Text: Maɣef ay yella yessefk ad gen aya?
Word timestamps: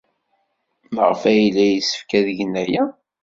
Maɣef 0.95 1.21
ay 1.29 1.37
yella 1.41 1.65
yessefk 1.67 2.11
ad 2.17 2.27
gen 2.37 2.53
aya? 2.63 2.83